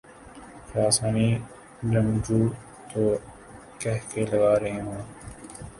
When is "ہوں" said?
4.81-5.01